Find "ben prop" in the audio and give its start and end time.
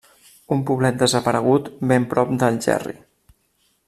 1.91-2.33